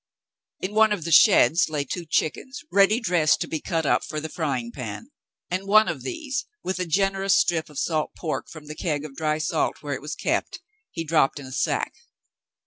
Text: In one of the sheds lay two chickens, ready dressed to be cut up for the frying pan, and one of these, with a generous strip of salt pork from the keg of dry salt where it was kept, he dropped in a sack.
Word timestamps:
In 0.61 0.73
one 0.73 0.91
of 0.91 1.03
the 1.03 1.11
sheds 1.11 1.69
lay 1.69 1.83
two 1.85 2.07
chickens, 2.07 2.63
ready 2.71 2.99
dressed 2.99 3.39
to 3.41 3.47
be 3.47 3.61
cut 3.61 3.85
up 3.85 4.03
for 4.03 4.19
the 4.19 4.29
frying 4.29 4.71
pan, 4.71 5.11
and 5.51 5.67
one 5.67 5.87
of 5.87 6.01
these, 6.01 6.47
with 6.63 6.79
a 6.79 6.87
generous 6.87 7.35
strip 7.35 7.69
of 7.69 7.77
salt 7.77 8.09
pork 8.17 8.49
from 8.49 8.65
the 8.65 8.73
keg 8.73 9.05
of 9.05 9.15
dry 9.15 9.37
salt 9.37 9.83
where 9.83 9.93
it 9.93 10.01
was 10.01 10.15
kept, 10.15 10.59
he 10.89 11.03
dropped 11.03 11.39
in 11.39 11.45
a 11.45 11.51
sack. 11.51 11.93